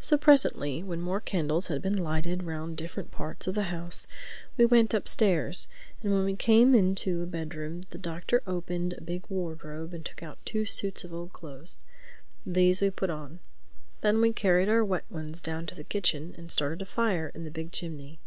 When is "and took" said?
9.94-10.24